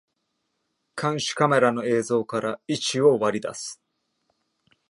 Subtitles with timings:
[0.99, 3.79] 監視カメラの映像から位置を割り出す